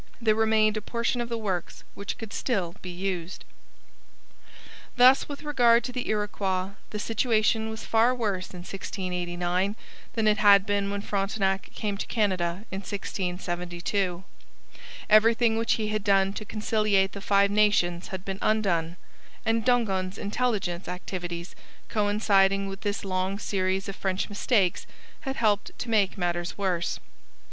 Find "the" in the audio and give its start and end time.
1.29-1.37, 5.91-6.09, 6.89-6.97, 17.11-17.21